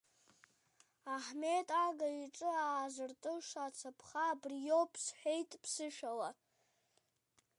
[1.13, 6.29] Аҳмет Ага иҿы аазыртыша ацаԥха абри иоуп,— сҳәеит ԥсышәала.